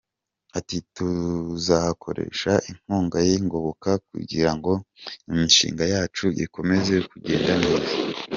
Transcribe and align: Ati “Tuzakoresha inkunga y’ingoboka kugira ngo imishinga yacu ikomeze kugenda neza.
Ati 0.57 0.77
“Tuzakoresha 0.95 2.51
inkunga 2.71 3.17
y’ingoboka 3.27 3.89
kugira 4.09 4.51
ngo 4.57 4.71
imishinga 5.29 5.83
yacu 5.93 6.25
ikomeze 6.45 6.95
kugenda 7.09 7.51
neza. 7.63 7.91